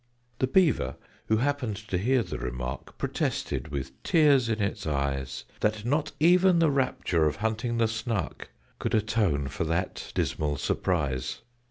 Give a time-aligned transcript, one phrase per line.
[0.39, 0.95] The Beaver,
[1.27, 6.57] who happened to hear the remark, Protested, with tears in its eyes, That not even
[6.57, 11.41] the rapture of hunting the Snark Could atone for that dismal surprise!